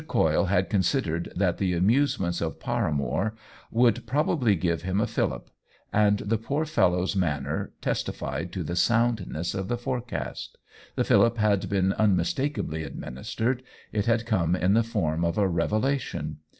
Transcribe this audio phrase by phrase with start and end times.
[0.07, 3.35] Coyle had considered that the amusements of 202 OWEN WINGRAVE Paramore
[3.69, 5.51] would probably give him a fillip,
[5.93, 10.57] and the poor fellow's manner testified to the soundness of the forecast.
[10.95, 13.61] The fillip had been unmistakably administered;
[13.91, 16.37] it had come in the form of a revelation.